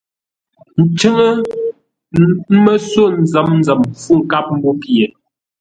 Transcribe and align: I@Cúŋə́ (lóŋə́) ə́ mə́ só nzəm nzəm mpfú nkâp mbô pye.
I@Cúŋə́ 0.81 1.31
(lóŋə́) 2.15 2.39
ə́ 2.51 2.57
mə́ 2.63 2.77
só 2.89 3.03
nzəm 3.21 3.47
nzəm 3.59 3.79
mpfú 3.89 4.13
nkâp 4.21 4.45
mbô 4.55 4.71
pye. 4.81 5.05